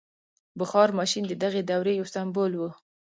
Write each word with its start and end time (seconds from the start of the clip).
•بخار 0.59 0.89
ماشین 0.99 1.23
د 1.27 1.33
دغې 1.43 1.61
دورې 1.71 1.93
یو 1.99 2.07
سمبول 2.13 2.51
و. 2.57 2.61